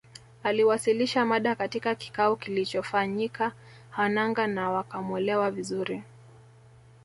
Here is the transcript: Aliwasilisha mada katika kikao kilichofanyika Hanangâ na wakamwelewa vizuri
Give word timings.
Aliwasilisha 0.43 1.25
mada 1.25 1.55
katika 1.55 1.95
kikao 1.95 2.35
kilichofanyika 2.35 3.51
Hanangâ 3.89 4.47
na 4.47 4.69
wakamwelewa 4.71 5.51
vizuri 5.51 6.03